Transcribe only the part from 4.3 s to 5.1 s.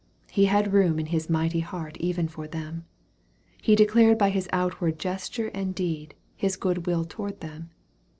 His outward